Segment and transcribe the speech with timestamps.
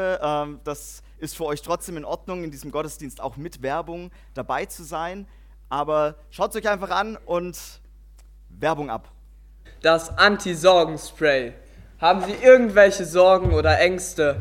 [0.00, 4.66] ähm, das ist für euch trotzdem in Ordnung, in diesem Gottesdienst auch mit Werbung dabei
[4.66, 5.26] zu sein.
[5.68, 7.58] Aber schaut es euch einfach an und
[8.48, 9.08] Werbung ab.
[9.80, 11.54] Das Anti-Sorgen-Spray.
[12.00, 14.38] Haben Sie irgendwelche Sorgen oder Ängste?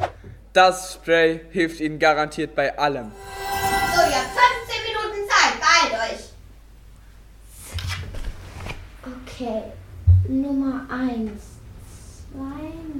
[0.53, 3.11] Das Spray hilft Ihnen garantiert bei allem.
[3.95, 4.37] So, ihr habt
[4.67, 5.53] 15 Minuten Zeit.
[5.61, 6.31] Beeilt euch.
[9.37, 9.63] Okay,
[10.27, 11.51] Nummer 1.
[12.31, 12.39] 2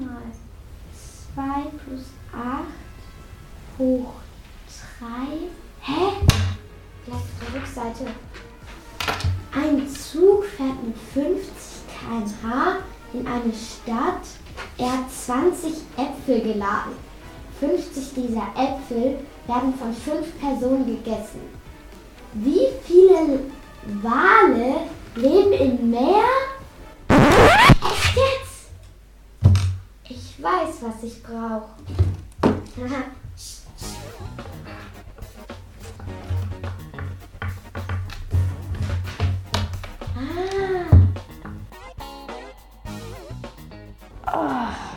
[0.06, 0.24] mal
[1.34, 1.44] 2
[1.86, 4.14] plus 8 hoch
[5.00, 5.06] 3.
[5.82, 6.02] Hä?
[7.06, 8.06] Gleich auf der Rückseite.
[9.54, 11.52] Ein Zug fährt mit 50
[11.88, 12.78] km/h
[13.14, 14.26] in eine Stadt.
[14.78, 16.94] Er hat 20 Äpfel geladen.
[17.60, 21.42] 50 dieser Äpfel werden von 5 Personen gegessen.
[22.34, 23.42] Wie viele
[24.02, 26.24] Wale leben im Meer?
[27.10, 28.70] Echt jetzt?
[30.08, 31.70] Ich weiß, was ich brauche.
[32.78, 33.12] あ
[44.26, 44.91] あ。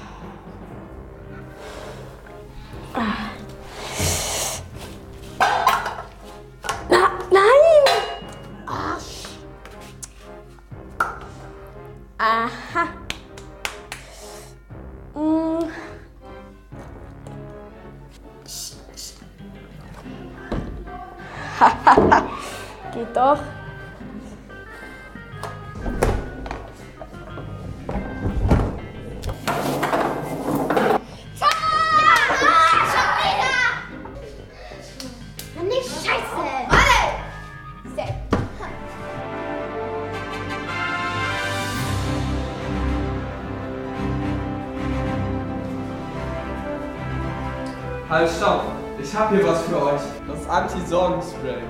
[48.24, 48.62] Halt, stopp!
[48.98, 50.00] Ich hab hier was für euch.
[50.26, 51.62] Das Anti-Sorgen-Spray.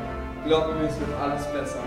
[0.46, 1.80] Glaubt mir, es wird alles besser.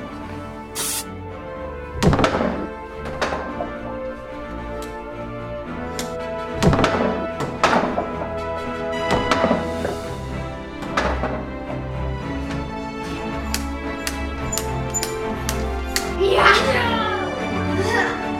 [16.19, 16.47] Ja!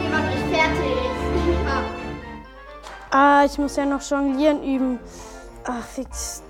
[0.03, 0.97] Ihr macht euch fertig.
[3.11, 4.99] Ah, ich muss ja noch jonglieren üben.
[5.67, 6.43] Ach, fix.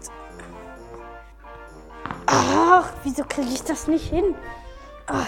[2.27, 4.35] Ach, wieso kriege ich das nicht hin?
[5.07, 5.27] Ach,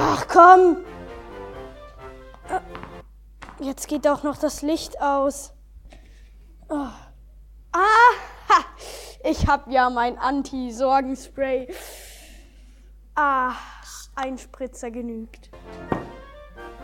[0.00, 0.76] Ach komm.
[2.48, 2.60] Ah,
[3.58, 5.52] Jetzt geht auch noch das Licht aus.
[6.68, 6.92] Ah,
[7.72, 8.62] ah
[9.24, 11.74] ich habe ja mein Anti-Sorgenspray.
[13.16, 13.54] Ah,
[14.14, 15.50] ein Spritzer genügt.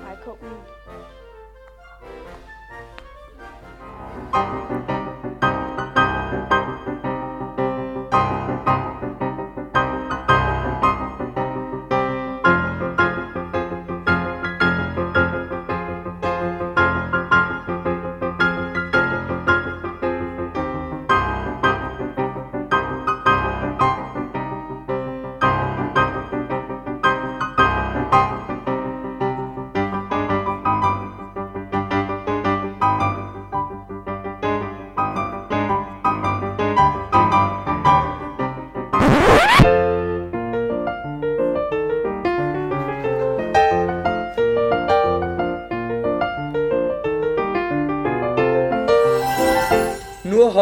[0.02, 0.48] Mal gucken.
[4.34, 5.03] Thank you.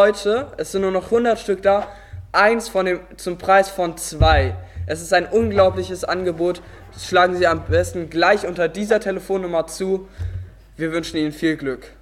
[0.02, 1.86] Heute, es sind nur noch 100 Stück da,
[2.32, 4.56] eins von dem, zum Preis von zwei.
[4.84, 6.60] Es ist ein unglaubliches Angebot.
[6.92, 10.08] Das schlagen Sie am besten gleich unter dieser Telefonnummer zu.
[10.76, 11.92] Wir wünschen Ihnen viel Glück.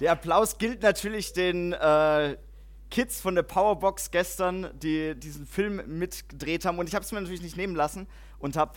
[0.00, 2.36] Der Applaus gilt natürlich den äh,
[2.96, 6.78] Kids von der Powerbox gestern, die diesen Film mitgedreht haben.
[6.78, 8.06] Und ich habe es mir natürlich nicht nehmen lassen
[8.38, 8.72] und habe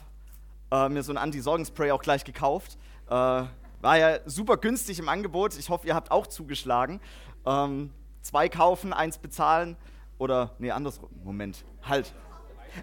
[0.72, 2.78] äh, mir so ein Anti-Sorgenspray auch gleich gekauft.
[3.08, 3.48] Äh, war
[3.82, 5.58] ja super günstig im Angebot.
[5.58, 7.00] Ich hoffe, ihr habt auch zugeschlagen.
[7.46, 9.78] Ähm, zwei kaufen, eins bezahlen.
[10.18, 11.10] Oder, nee, andersrum.
[11.24, 12.14] Moment, halt.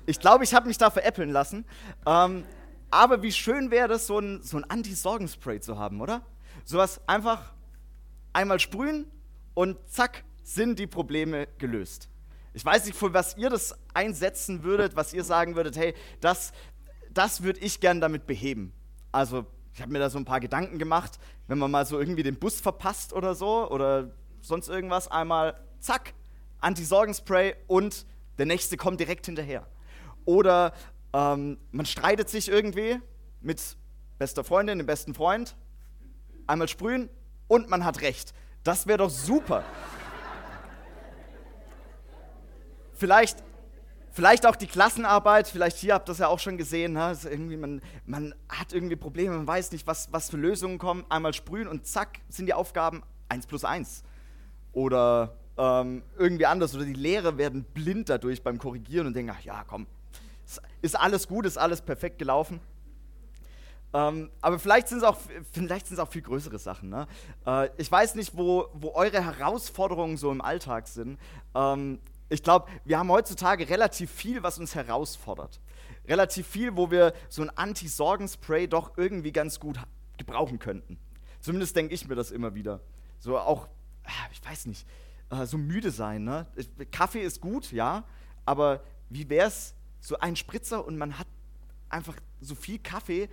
[0.06, 1.66] Ich glaube, ich habe mich da veräppeln lassen.
[2.06, 2.44] Ähm,
[2.90, 6.22] aber wie schön wäre das, so ein, so ein Anti-Sorgenspray zu haben, oder?
[6.64, 7.52] Sowas einfach
[8.32, 9.04] einmal sprühen
[9.52, 12.08] und zack, sind die Probleme gelöst.
[12.54, 16.52] Ich weiß nicht, für was ihr das einsetzen würdet, was ihr sagen würdet, hey, das,
[17.10, 18.72] das würde ich gern damit beheben.
[19.10, 19.44] Also,
[19.74, 22.38] ich habe mir da so ein paar Gedanken gemacht, wenn man mal so irgendwie den
[22.38, 26.14] Bus verpasst oder so oder sonst irgendwas, einmal zack,
[26.60, 28.06] Anti-Sorgenspray und
[28.38, 29.66] der nächste kommt direkt hinterher.
[30.24, 30.72] Oder
[31.12, 33.00] ähm, man streitet sich irgendwie
[33.40, 33.76] mit
[34.18, 35.56] bester Freundin, dem besten Freund,
[36.46, 37.10] einmal sprühen
[37.48, 38.32] und man hat recht.
[38.62, 39.64] Das wäre doch super.
[42.96, 43.42] Vielleicht,
[44.10, 47.12] vielleicht auch die Klassenarbeit, vielleicht hier habt ihr das ja auch schon gesehen, ne?
[47.12, 51.04] ist irgendwie, man, man hat irgendwie Probleme, man weiß nicht, was, was für Lösungen kommen.
[51.08, 54.02] Einmal sprühen und zack, sind die Aufgaben 1 plus 1.
[54.72, 56.74] Oder ähm, irgendwie anders.
[56.74, 59.86] Oder die Lehrer werden blind dadurch beim Korrigieren und denken, ach ja, komm,
[60.82, 62.60] ist alles gut, ist alles perfekt gelaufen.
[63.92, 66.90] Ähm, aber vielleicht sind es auch, auch viel größere Sachen.
[66.90, 67.06] Ne?
[67.46, 71.18] Äh, ich weiß nicht, wo, wo eure Herausforderungen so im Alltag sind.
[71.54, 75.60] Ähm, ich glaube, wir haben heutzutage relativ viel, was uns herausfordert.
[76.08, 79.78] Relativ viel, wo wir so ein Anti-Sorgen-Spray doch irgendwie ganz gut
[80.18, 80.98] gebrauchen könnten.
[81.40, 82.80] Zumindest denke ich mir das immer wieder.
[83.18, 83.68] So auch,
[84.04, 84.86] ah, ich weiß nicht,
[85.30, 86.24] äh, so müde sein.
[86.24, 86.46] Ne?
[86.90, 88.04] Kaffee ist gut, ja,
[88.44, 91.26] aber wie wäre es, so ein Spritzer und man hat
[91.88, 93.28] einfach so viel Kaffee,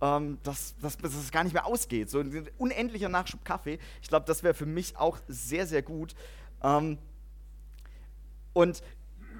[0.00, 2.10] ähm, dass, dass, dass es gar nicht mehr ausgeht.
[2.10, 3.78] So ein unendlicher Nachschub Kaffee.
[4.02, 6.14] Ich glaube, das wäre für mich auch sehr, sehr gut.
[6.62, 6.98] Ähm,
[8.54, 8.82] und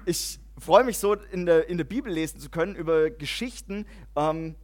[0.05, 3.85] ich freue mich so, in der, in der Bibel lesen zu können über Geschichten.
[4.15, 4.55] Ähm,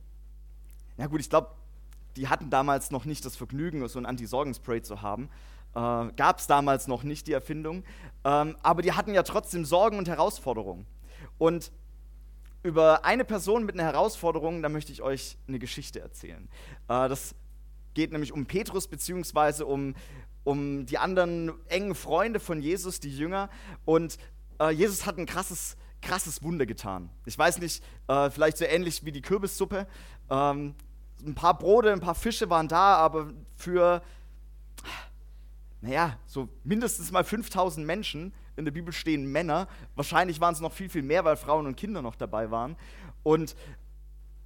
[0.97, 1.51] ja gut, ich glaube,
[2.15, 5.29] die hatten damals noch nicht das Vergnügen, so ein Anti-Sorgenspray zu haben.
[5.73, 7.83] Äh, Gab es damals noch nicht die Erfindung.
[8.23, 10.85] Ähm, aber die hatten ja trotzdem Sorgen und Herausforderungen.
[11.37, 11.71] Und
[12.63, 16.47] über eine Person mit einer Herausforderung, da möchte ich euch eine Geschichte erzählen.
[16.87, 17.35] Äh, das
[17.93, 19.95] geht nämlich um Petrus, beziehungsweise um,
[20.43, 23.49] um die anderen engen Freunde von Jesus, die Jünger.
[23.85, 24.17] Und
[24.61, 27.09] äh, Jesus hat ein krasses, krasses Wunder getan.
[27.25, 29.87] Ich weiß nicht, äh, vielleicht so ähnlich wie die Kürbissuppe.
[30.29, 30.75] Ähm,
[31.25, 34.01] ein paar Brote, ein paar Fische waren da, aber für,
[35.81, 39.67] naja, so mindestens mal 5000 Menschen in der Bibel stehen Männer.
[39.95, 42.75] Wahrscheinlich waren es noch viel, viel mehr, weil Frauen und Kinder noch dabei waren.
[43.23, 43.55] Und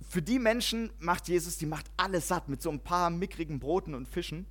[0.10, 3.96] für die Menschen macht Jesus, die macht alles satt mit so ein paar mickrigen Broten
[3.96, 4.46] und Fischen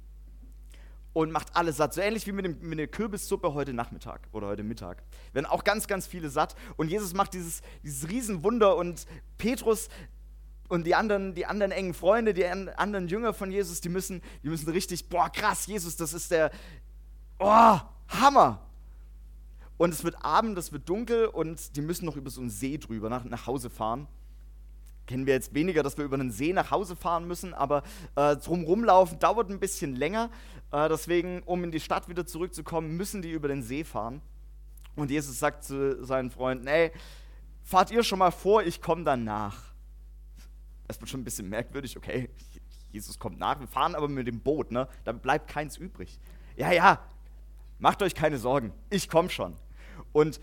[1.15, 1.95] und macht alles satt.
[1.95, 5.03] So ähnlich wie mit, dem, mit der Kürbissuppe heute Nachmittag oder heute Mittag.
[5.33, 6.55] Werden auch ganz, ganz viele satt.
[6.77, 9.07] Und Jesus macht dieses, dieses Riesenwunder und
[9.39, 9.89] Petrus
[10.69, 14.49] und die anderen, die anderen engen Freunde, die anderen Jünger von Jesus, die müssen, die
[14.49, 16.51] müssen richtig, boah, krass, Jesus, das ist der,
[17.39, 17.79] oh,
[18.09, 18.61] Hammer.
[19.77, 22.77] Und es wird Abend, es wird dunkel und die müssen noch über so einen See
[22.79, 24.09] drüber nach, nach Hause fahren.
[25.07, 27.83] Kennen wir jetzt weniger, dass wir über einen See nach Hause fahren müssen, aber
[28.17, 30.31] äh, drumherum laufen dauert ein bisschen länger.
[30.73, 34.23] Äh, deswegen, um in die Stadt wieder zurückzukommen, müssen die über den See fahren.
[34.97, 36.93] Und Jesus sagt zu seinen Freunden: Ey,
[37.63, 39.75] fahrt ihr schon mal vor, ich komme dann nach.
[40.87, 42.29] Das wird schon ein bisschen merkwürdig, okay,
[42.93, 44.87] Jesus kommt nach, wir fahren aber mit dem Boot, ne?
[45.05, 46.21] Da bleibt keins übrig.
[46.57, 47.01] Ja, ja,
[47.79, 49.57] macht euch keine Sorgen, ich komme schon.
[50.13, 50.41] Und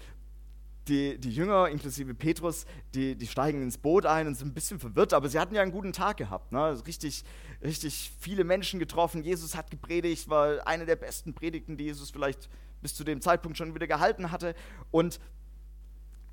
[0.88, 4.80] die, die Jünger, inklusive Petrus, die, die steigen ins Boot ein und sind ein bisschen
[4.80, 6.52] verwirrt, aber sie hatten ja einen guten Tag gehabt.
[6.52, 6.82] Ne?
[6.88, 7.24] Richtig,
[7.64, 9.24] richtig viele Menschen getroffen.
[9.24, 12.50] Jesus hat gepredigt, war eine der besten Predigten, die Jesus vielleicht
[12.82, 14.56] bis zu dem Zeitpunkt schon wieder gehalten hatte.
[14.90, 15.20] Und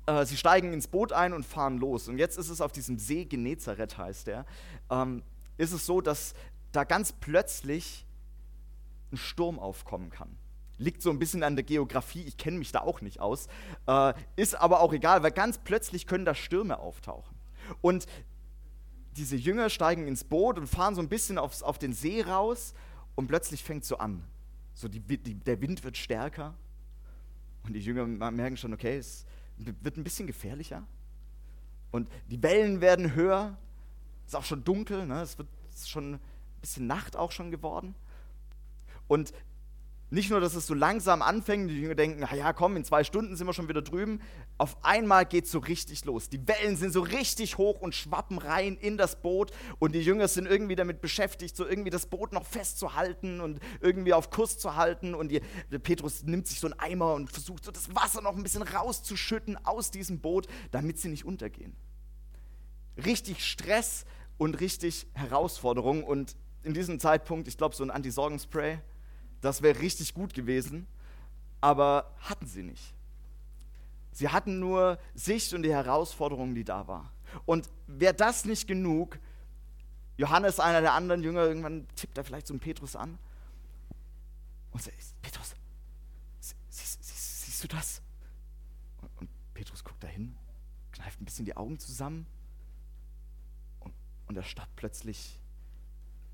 [0.07, 2.07] äh, sie steigen ins Boot ein und fahren los.
[2.07, 4.45] Und jetzt ist es auf diesem See Genezareth, heißt der,
[4.89, 5.21] ähm,
[5.57, 6.33] ist es so, dass
[6.71, 8.05] da ganz plötzlich
[9.11, 10.38] ein Sturm aufkommen kann
[10.79, 13.47] liegt so ein bisschen an der Geografie, ich kenne mich da auch nicht aus,
[13.85, 17.37] äh, ist aber auch egal, weil ganz plötzlich können da Stürme auftauchen.
[17.81, 18.07] Und
[19.17, 22.73] diese Jünger steigen ins Boot und fahren so ein bisschen aufs, auf den See raus
[23.15, 24.23] und plötzlich fängt es so an.
[24.73, 26.55] So die, die, der Wind wird stärker
[27.63, 29.25] und die Jünger merken schon, okay, es
[29.57, 30.87] wird ein bisschen gefährlicher.
[31.91, 33.57] Und die Wellen werden höher,
[34.25, 35.21] es ist auch schon dunkel, ne?
[35.21, 35.49] es wird
[35.85, 36.19] schon ein
[36.61, 37.95] bisschen Nacht auch schon geworden.
[39.07, 39.33] Und
[40.11, 43.35] nicht nur, dass es so langsam anfängt, die Jünger denken, ja komm, in zwei Stunden
[43.35, 44.21] sind wir schon wieder drüben.
[44.57, 46.29] Auf einmal geht es so richtig los.
[46.29, 50.27] Die Wellen sind so richtig hoch und schwappen rein in das Boot und die Jünger
[50.27, 54.75] sind irgendwie damit beschäftigt, so irgendwie das Boot noch festzuhalten und irgendwie auf Kurs zu
[54.75, 55.13] halten.
[55.13, 55.41] Und die,
[55.77, 59.63] Petrus nimmt sich so einen Eimer und versucht so das Wasser noch ein bisschen rauszuschütten
[59.63, 61.75] aus diesem Boot, damit sie nicht untergehen.
[63.05, 64.05] Richtig Stress
[64.37, 68.79] und richtig Herausforderung und in diesem Zeitpunkt, ich glaube, so ein Anti-Sorgen-Spray
[69.41, 70.87] das wäre richtig gut gewesen,
[71.61, 72.93] aber hatten sie nicht.
[74.11, 77.11] Sie hatten nur sich und die Herausforderungen, die da war.
[77.45, 79.19] Und wäre das nicht genug,
[80.17, 83.17] Johannes, einer der anderen Jünger, irgendwann tippt er vielleicht so einen Petrus an
[84.71, 85.55] und sagt, Petrus,
[86.39, 88.01] sie, sie, sie, siehst du das?
[89.01, 90.35] Und, und, Petrus guckt dahin,
[90.91, 92.25] kneift ein bisschen die Augen zusammen
[93.79, 93.93] und,
[94.27, 95.39] und er starrt plötzlich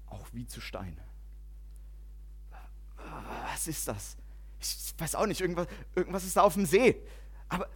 [0.08, 1.00] auch wie zu Stein
[3.68, 4.18] ist das?
[4.60, 7.02] Ich weiß auch nicht, irgendwas, irgendwas ist da auf dem See.
[7.50, 7.70] Aber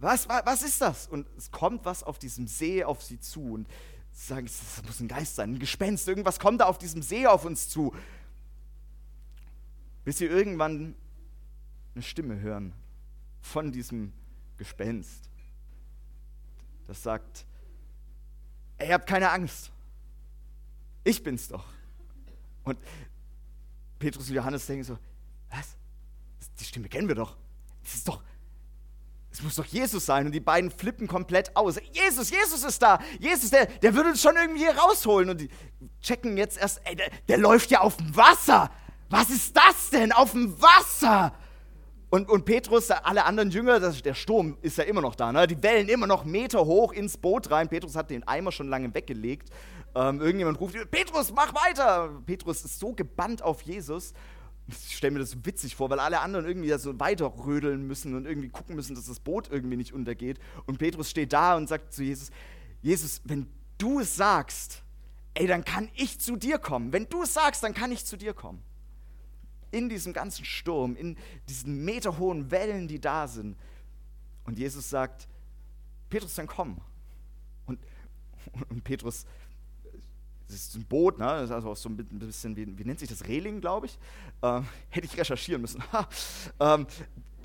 [0.00, 1.06] was, was, was ist das?
[1.08, 3.54] Und es kommt was auf diesem See auf sie zu.
[3.54, 3.68] Und
[4.12, 6.08] sie sagen, das muss ein Geist sein, ein Gespenst.
[6.08, 7.94] Irgendwas kommt da auf diesem See auf uns zu.
[10.04, 10.94] Bis sie irgendwann
[11.94, 12.72] eine Stimme hören
[13.40, 14.12] von diesem
[14.56, 15.28] Gespenst.
[16.86, 17.44] Das sagt,
[18.78, 19.70] ey, habt keine Angst.
[21.04, 21.64] Ich bin's doch.
[22.64, 22.78] Und
[23.98, 24.98] Petrus und Johannes denken so,
[25.50, 25.76] was?
[26.60, 27.36] Die Stimme kennen wir doch.
[27.82, 28.22] Das ist doch,
[29.30, 30.26] es muss doch Jesus sein.
[30.26, 31.78] Und die beiden flippen komplett aus.
[31.92, 32.98] Jesus, Jesus ist da.
[33.20, 35.30] Jesus, der, der würde uns schon irgendwie hier rausholen.
[35.30, 35.48] Und die
[36.00, 38.70] checken jetzt erst, ey, der, der läuft ja auf dem Wasser.
[39.10, 40.12] Was ist das denn?
[40.12, 41.32] Auf dem Wasser.
[42.10, 45.30] Und, und Petrus, alle anderen Jünger, das, der Sturm ist ja immer noch da.
[45.30, 45.46] Ne?
[45.46, 47.68] Die Wellen immer noch Meter hoch ins Boot rein.
[47.68, 49.50] Petrus hat den Eimer schon lange weggelegt.
[49.98, 52.22] Ähm, irgendjemand ruft, Petrus, mach weiter.
[52.24, 54.12] Petrus ist so gebannt auf Jesus.
[54.68, 58.14] Ich stelle mir das so witzig vor, weil alle anderen irgendwie so weiter rödeln müssen
[58.14, 60.38] und irgendwie gucken müssen, dass das Boot irgendwie nicht untergeht.
[60.66, 62.30] Und Petrus steht da und sagt zu Jesus,
[62.80, 64.84] Jesus, wenn du es sagst,
[65.34, 66.92] ey, dann kann ich zu dir kommen.
[66.92, 68.62] Wenn du es sagst, dann kann ich zu dir kommen
[69.72, 71.16] in diesem ganzen Sturm, in
[71.48, 73.56] diesen meterhohen Wellen, die da sind.
[74.44, 75.26] Und Jesus sagt,
[76.08, 76.80] Petrus, dann komm.
[77.66, 77.80] Und,
[78.68, 79.26] und Petrus,
[80.48, 81.26] das ist ein Boot, ne?
[81.26, 83.98] das ist also auch so ein bisschen, wie, wie nennt sich das, Reling, glaube ich.
[84.42, 85.82] Ähm, hätte ich recherchieren müssen.
[86.60, 86.86] ähm,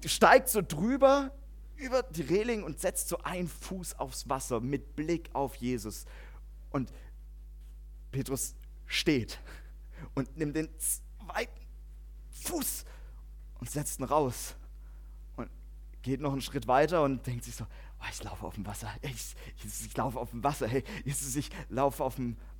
[0.05, 1.31] steigt so drüber
[1.75, 6.05] über die Reling und setzt so einen Fuß aufs Wasser mit Blick auf Jesus.
[6.71, 6.93] Und
[8.11, 8.55] Petrus
[8.85, 9.39] steht
[10.15, 11.51] und nimmt den zweiten
[12.31, 12.85] Fuß
[13.59, 14.55] und setzt ihn raus
[15.35, 15.49] und
[16.03, 17.65] geht noch einen Schritt weiter und denkt sich so,
[17.99, 21.35] oh, ich laufe auf dem Wasser, ich, Jesus, ich laufe auf dem Wasser, hey, Jesus,
[21.35, 22.52] ich laufe auf dem Wasser,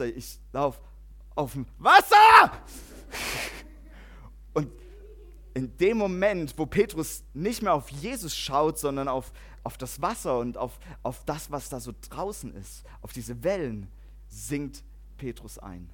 [0.00, 0.80] ich laufe
[1.34, 2.52] auf dem Wasser!
[4.54, 4.70] Und
[5.54, 9.32] in dem Moment, wo Petrus nicht mehr auf Jesus schaut, sondern auf,
[9.64, 13.90] auf das Wasser und auf, auf das, was da so draußen ist, auf diese Wellen,
[14.28, 14.84] sinkt
[15.16, 15.90] Petrus ein.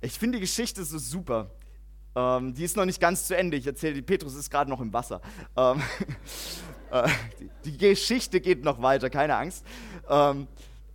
[0.00, 1.50] Ich finde die Geschichte so super.
[2.14, 3.56] Ähm, die ist noch nicht ganz zu Ende.
[3.56, 5.20] Ich erzähle, die Petrus ist gerade noch im Wasser.
[5.56, 5.82] Ähm,
[6.90, 7.08] äh,
[7.40, 9.64] die, die, Geschichte geht noch weiter, keine Angst.
[10.08, 10.46] Ähm,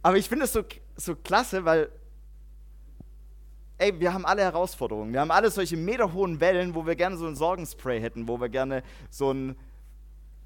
[0.01, 0.63] aber ich finde es so,
[0.95, 1.89] so klasse, weil
[3.81, 5.11] ey, wir haben alle Herausforderungen.
[5.11, 8.47] Wir haben alle solche meterhohen Wellen, wo wir gerne so ein Sorgenspray hätten, wo wir
[8.49, 9.55] gerne so ein,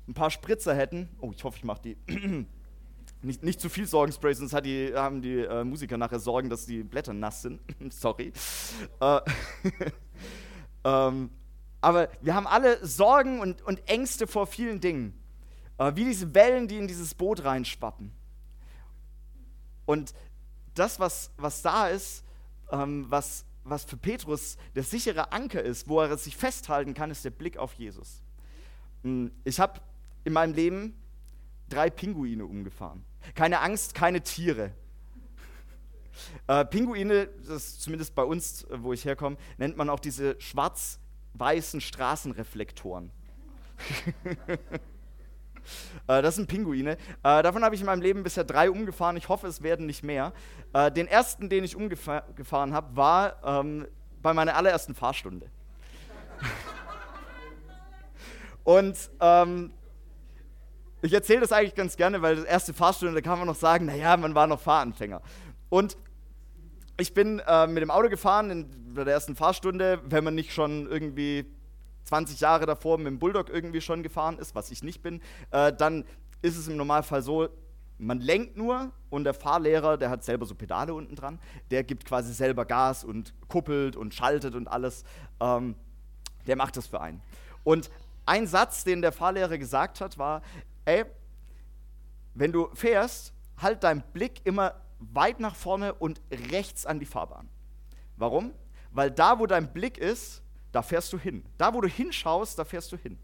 [0.08, 1.10] ein paar Spritzer hätten.
[1.20, 1.98] Oh, ich hoffe, ich mache die
[3.22, 6.84] nicht, nicht zu viel Sorgenspray, sonst die, haben die äh, Musiker nachher Sorgen, dass die
[6.84, 7.60] Blätter nass sind.
[7.90, 8.32] Sorry.
[9.02, 9.20] Äh,
[10.86, 11.30] ähm,
[11.82, 15.14] aber wir haben alle Sorgen und, und Ängste vor vielen Dingen.
[15.78, 18.12] Äh, wie diese Wellen, die in dieses Boot reinschwappen.
[19.86, 20.14] Und
[20.74, 22.24] das, was, was da ist,
[22.72, 27.26] ähm, was, was für Petrus der sichere Anker ist, wo er sich festhalten kann, ist
[27.26, 28.22] der Blick auf Jesus.
[29.04, 29.80] Hm, ich habe
[30.24, 30.96] in meinem Leben
[31.70, 33.04] drei Pinguine umgefahren.
[33.34, 34.72] Keine Angst, keine Tiere.
[36.48, 41.82] Äh, Pinguine, das zumindest bei uns, äh, wo ich herkomme, nennt man auch diese schwarz-weißen
[41.82, 43.12] Straßenreflektoren.
[46.08, 46.98] äh, das sind Pinguine.
[47.24, 49.18] Äh, davon habe ich in meinem Leben bisher drei umgefahren.
[49.18, 50.34] Ich hoffe, es werden nicht mehr.
[50.74, 53.88] Äh, den ersten, den ich umgefahren habe, war ähm,
[54.22, 55.50] bei meiner allerersten Fahrstunde.
[58.64, 59.72] Und ähm,
[61.02, 63.86] ich erzähle das eigentlich ganz gerne, weil das erste Fahrstunde, da kann man noch sagen,
[63.86, 65.22] naja, man war noch Fahranfänger.
[65.70, 65.98] Und
[66.98, 70.88] ich bin äh, mit dem Auto gefahren in der ersten Fahrstunde, wenn man nicht schon
[70.88, 71.46] irgendwie
[72.06, 75.22] 20 Jahre davor mit dem Bulldog irgendwie schon gefahren ist, was ich nicht bin,
[75.52, 76.06] äh, dann
[76.42, 77.50] ist es im Normalfall so,
[77.98, 81.40] man lenkt nur und der Fahrlehrer, der hat selber so Pedale unten dran,
[81.72, 85.04] der gibt quasi selber Gas und kuppelt und schaltet und alles.
[85.40, 85.76] Ähm,
[86.46, 87.22] der macht das für einen.
[87.64, 87.90] Und
[88.26, 90.42] ein Satz, den der Fahrlehrer gesagt hat, war,
[90.86, 91.06] ey,
[92.34, 96.22] wenn du fährst, halt deinen Blick immer weit nach vorne und
[96.52, 97.50] rechts an die Fahrbahn.
[98.18, 98.54] Warum?
[98.92, 100.42] Weil da, wo dein Blick ist,
[100.76, 101.44] da fährst du hin.
[101.58, 103.18] Da, wo du hinschaust, da fährst du hin.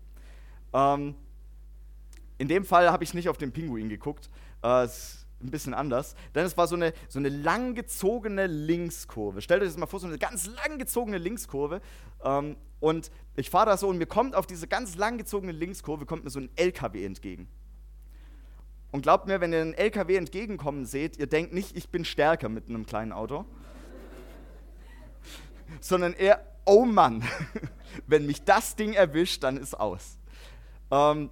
[0.73, 1.15] Ähm,
[2.37, 4.29] in dem Fall habe ich nicht auf den Pinguin geguckt.
[4.63, 6.15] Äh, ist ein bisschen anders.
[6.33, 9.41] Denn es war so eine, so eine langgezogene Linkskurve.
[9.41, 11.81] Stellt euch das mal vor, so eine ganz langgezogene Linkskurve.
[12.23, 16.23] Ähm, und ich fahre da so und mir kommt auf diese ganz langgezogene Linkskurve kommt
[16.23, 17.47] mir so ein LKW entgegen.
[18.91, 22.49] Und glaubt mir, wenn ihr einen LKW entgegenkommen seht, ihr denkt nicht, ich bin stärker
[22.49, 23.45] mit einem kleinen Auto,
[25.79, 27.23] sondern eher, oh Mann,
[28.07, 30.17] wenn mich das Ding erwischt, dann ist aus.
[30.89, 31.29] Ähm,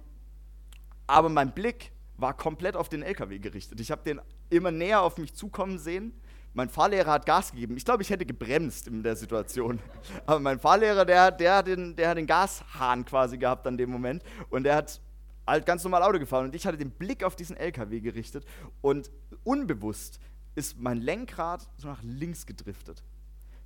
[1.06, 3.80] aber mein Blick war komplett auf den LKW gerichtet.
[3.80, 4.20] Ich habe den
[4.50, 6.12] immer näher auf mich zukommen sehen,
[6.52, 7.76] mein Fahrlehrer hat Gas gegeben.
[7.76, 9.78] Ich glaube, ich hätte gebremst in der Situation.
[10.26, 13.90] Aber mein Fahrlehrer, der, der, hat den, der hat den Gashahn quasi gehabt an dem
[13.90, 14.24] Moment.
[14.48, 15.00] Und der hat
[15.46, 16.46] halt ganz normal Auto gefahren.
[16.46, 18.44] Und ich hatte den Blick auf diesen LKW gerichtet.
[18.80, 19.12] Und
[19.44, 20.18] unbewusst
[20.56, 23.04] ist mein Lenkrad so nach links gedriftet.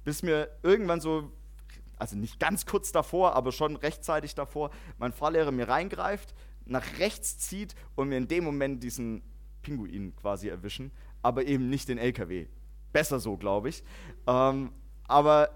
[0.04, 1.32] Bis mir irgendwann so,
[1.98, 6.34] also nicht ganz kurz davor, aber schon rechtzeitig davor, mein Fahrlehrer mir reingreift,
[6.66, 9.22] nach rechts zieht und mir in dem Moment diesen
[9.62, 10.90] Pinguin quasi erwischen,
[11.22, 12.46] aber eben nicht den LKW.
[12.92, 13.82] Besser so, glaube ich.
[14.26, 14.72] Ähm,
[15.08, 15.50] aber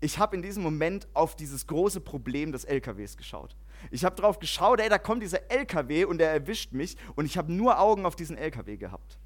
[0.00, 3.56] ich habe in diesem Moment auf dieses große Problem des LKWs geschaut.
[3.90, 7.36] Ich habe darauf geschaut, ey, da kommt dieser LKW und der erwischt mich und ich
[7.36, 9.18] habe nur Augen auf diesen LKW gehabt.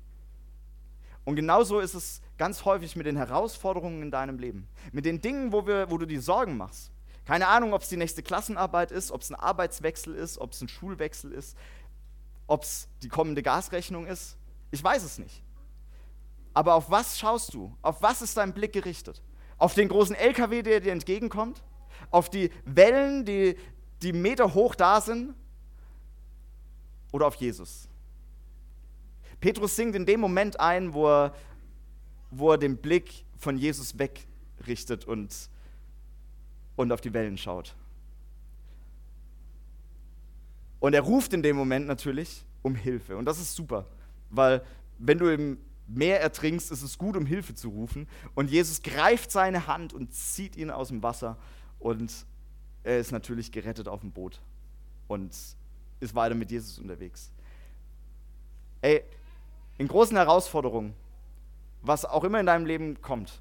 [1.24, 4.68] Und genauso ist es ganz häufig mit den Herausforderungen in deinem Leben.
[4.92, 6.90] Mit den Dingen, wo, wir, wo du dir Sorgen machst.
[7.26, 10.62] Keine Ahnung, ob es die nächste Klassenarbeit ist, ob es ein Arbeitswechsel ist, ob es
[10.62, 11.58] ein Schulwechsel ist,
[12.46, 14.38] ob es die kommende Gasrechnung ist.
[14.70, 15.42] Ich weiß es nicht.
[16.54, 17.76] Aber auf was schaust du?
[17.82, 19.22] Auf was ist dein Blick gerichtet?
[19.58, 21.62] Auf den großen LKW, der dir entgegenkommt?
[22.10, 23.56] Auf die Wellen, die,
[24.00, 25.34] die Meter hoch da sind?
[27.12, 27.87] Oder auf Jesus?
[29.40, 31.34] Petrus singt in dem Moment ein, wo er,
[32.30, 35.48] wo er den Blick von Jesus wegrichtet und,
[36.76, 37.74] und auf die Wellen schaut.
[40.80, 43.16] Und er ruft in dem Moment natürlich um Hilfe.
[43.16, 43.86] Und das ist super,
[44.30, 44.62] weil
[44.98, 48.06] wenn du im Meer ertrinkst, ist es gut, um Hilfe zu rufen.
[48.34, 51.38] Und Jesus greift seine Hand und zieht ihn aus dem Wasser.
[51.78, 52.26] Und
[52.82, 54.40] er ist natürlich gerettet auf dem Boot
[55.06, 55.34] und
[56.00, 57.32] ist weiter mit Jesus unterwegs.
[58.82, 59.02] Ey,
[59.78, 60.94] in großen Herausforderungen,
[61.82, 63.40] was auch immer in deinem Leben kommt,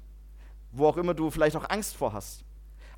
[0.72, 2.44] wo auch immer du vielleicht auch Angst vor hast,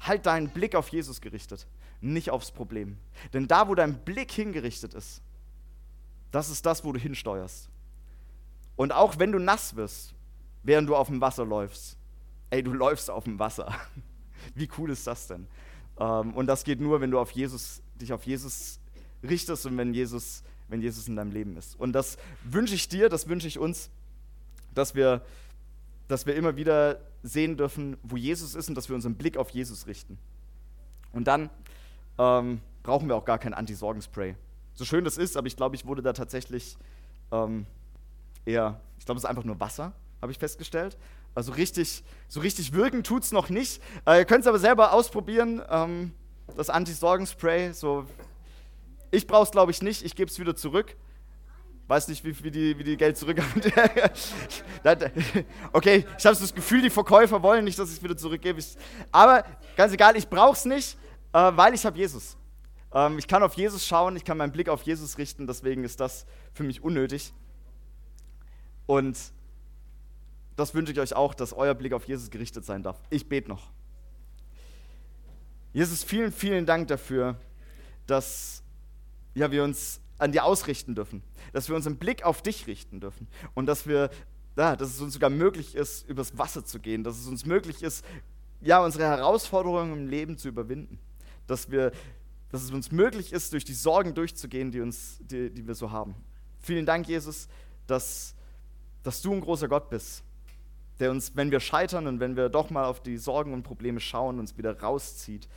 [0.01, 1.67] halt deinen Blick auf Jesus gerichtet,
[2.01, 2.99] nicht aufs Problem.
[3.33, 5.23] Denn da, wo dein Blick hingerichtet ist,
[6.31, 7.69] das ist das, wo du hinsteuerst.
[8.77, 10.15] Und auch wenn du nass wirst,
[10.63, 11.97] während du auf dem Wasser läufst,
[12.51, 13.75] ey, du läufst auf dem Wasser.
[14.55, 15.47] Wie cool ist das denn?
[15.99, 18.81] Ähm, und das geht nur, wenn du auf Jesus, dich auf Jesus
[19.23, 21.79] richtest und wenn Jesus wenn Jesus in deinem Leben ist.
[21.79, 23.91] Und das wünsche ich dir, das wünsche ich uns,
[24.75, 25.23] dass wir,
[26.09, 29.51] dass wir immer wieder sehen dürfen, wo Jesus ist und dass wir unseren Blick auf
[29.51, 30.19] Jesus richten.
[31.13, 31.51] Und dann
[32.19, 34.37] ähm, brauchen wir auch gar kein Anti-Sorgenspray.
[34.75, 36.77] So schön das ist, aber ich glaube, ich wurde da tatsächlich
[37.33, 37.67] ähm,
[38.47, 39.93] eher, ich glaube, es ist einfach nur Wasser,
[40.23, 40.97] habe ich festgestellt.
[41.35, 43.83] Also richtig, so richtig wirken tut es noch nicht.
[44.07, 46.13] Äh, ihr könnt es aber selber ausprobieren, ähm,
[46.57, 48.07] das Anti-Sorgenspray, so
[49.11, 50.05] ich brauche es, glaube ich, nicht.
[50.05, 50.97] Ich gebe es wieder zurück.
[51.89, 53.63] Weiß nicht, wie, wie, die, wie die Geld zurückhaben.
[55.73, 58.63] okay, ich habe das Gefühl, die Verkäufer wollen nicht, dass ich es wieder zurückgebe.
[59.11, 59.45] aber
[59.77, 60.97] ganz egal, ich brauche es nicht,
[61.33, 62.37] äh, weil ich habe Jesus.
[62.93, 65.99] Ähm, ich kann auf Jesus schauen, ich kann meinen Blick auf Jesus richten, deswegen ist
[65.99, 67.33] das für mich unnötig.
[68.87, 69.19] Und
[70.57, 73.01] das wünsche ich euch auch, dass euer Blick auf Jesus gerichtet sein darf.
[73.11, 73.71] Ich bete noch.
[75.73, 77.37] Jesus, vielen, vielen Dank dafür,
[78.07, 78.63] dass
[79.35, 83.27] ja, wir uns an dir ausrichten dürfen, dass wir unseren Blick auf dich richten dürfen
[83.55, 84.11] und dass wir,
[84.57, 87.83] ja, dass es uns sogar möglich ist, übers Wasser zu gehen, dass es uns möglich
[87.83, 88.05] ist,
[88.61, 90.99] ja, unsere Herausforderungen im Leben zu überwinden,
[91.47, 91.93] dass wir,
[92.51, 95.91] dass es uns möglich ist, durch die Sorgen durchzugehen, die uns, die, die wir so
[95.91, 96.15] haben.
[96.61, 97.49] Vielen Dank, Jesus,
[97.87, 98.35] dass,
[99.03, 100.23] dass du ein großer Gott bist,
[100.99, 104.01] der uns, wenn wir scheitern und wenn wir doch mal auf die Sorgen und Probleme
[104.01, 105.49] schauen, uns wieder rauszieht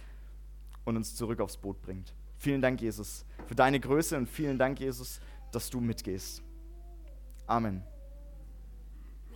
[0.85, 2.13] und uns zurück aufs Boot bringt.
[2.43, 5.21] Vielen Dank, Jesus, für deine Größe und vielen Dank, Jesus,
[5.53, 6.43] dass du mitgehst.
[7.47, 7.81] Amen.